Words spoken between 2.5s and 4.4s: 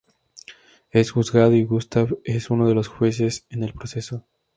de los jueces en el proceso.